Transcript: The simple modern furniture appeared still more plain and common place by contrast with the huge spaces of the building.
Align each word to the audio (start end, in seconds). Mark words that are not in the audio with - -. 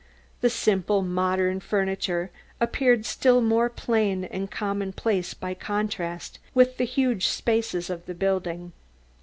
The 0.39 0.49
simple 0.49 1.03
modern 1.03 1.59
furniture 1.59 2.31
appeared 2.59 3.05
still 3.05 3.39
more 3.39 3.69
plain 3.69 4.23
and 4.23 4.49
common 4.49 4.93
place 4.93 5.35
by 5.35 5.53
contrast 5.53 6.39
with 6.55 6.77
the 6.77 6.85
huge 6.85 7.27
spaces 7.27 7.87
of 7.87 8.07
the 8.07 8.15
building. 8.15 8.71